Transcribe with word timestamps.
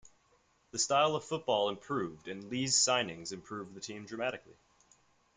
The 0.71 0.79
style 0.79 1.15
of 1.15 1.23
football 1.25 1.69
improved 1.69 2.27
and 2.27 2.45
Lee's 2.45 2.73
signings 2.75 3.31
improved 3.31 3.75
the 3.75 3.79
team 3.79 4.07
dramatically. 4.07 4.57